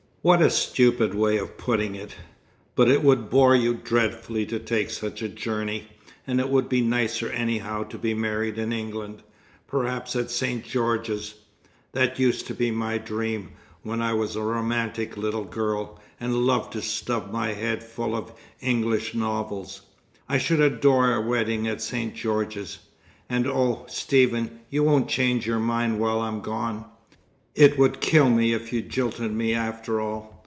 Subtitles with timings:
[0.23, 2.15] What a stupid way of putting it!
[2.75, 5.87] But it would bore you dreadfully to take such a journey,
[6.27, 9.23] and it would be nicer anyhow to be married in England
[9.65, 10.63] perhaps at St.
[10.63, 11.33] George's.
[11.93, 16.73] That used to be my dream, when I was a romantic little girl, and loved
[16.73, 18.31] to stuff my head full of
[18.61, 19.81] English novels.
[20.29, 22.13] I should adore a wedding at St.
[22.13, 22.77] George's.
[23.27, 26.85] And oh, Stephen, you won't change your mind while I'm gone?
[27.53, 30.37] It would kill me if you jilted me after all.